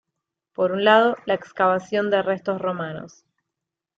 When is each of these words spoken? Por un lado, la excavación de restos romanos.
Por 0.53 0.71
un 0.71 0.83
lado, 0.83 1.15
la 1.27 1.35
excavación 1.35 2.09
de 2.09 2.23
restos 2.23 2.59
romanos. 2.59 3.23